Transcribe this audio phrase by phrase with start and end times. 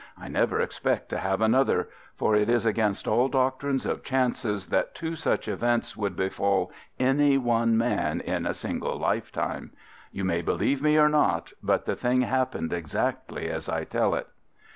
[0.19, 4.95] I never expect to have another, for it is against all doctrines of chances that
[4.95, 9.73] two such events would befall any one man in a single lifetime.
[10.11, 14.25] You may believe me or not, but the thing happened exactly as I tell it.